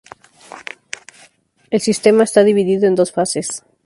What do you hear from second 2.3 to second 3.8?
dividido en dos fases.